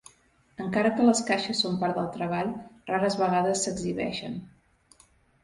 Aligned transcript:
Encara 0.63 0.91
que 0.95 1.03
les 1.09 1.21
caixes 1.27 1.61
són 1.65 1.75
part 1.83 1.99
del 1.99 2.07
treball, 2.15 2.49
rares 2.93 3.19
vegades 3.21 3.63
s'exhibeixen. 3.69 4.43